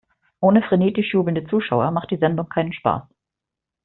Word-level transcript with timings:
Ohne 0.39 0.63
frenetisch 0.63 1.13
jubelnde 1.13 1.45
Zuschauer 1.45 1.91
macht 1.91 2.09
die 2.09 2.17
Sendung 2.17 2.49
keinen 2.49 2.73
Spaß. 2.73 3.03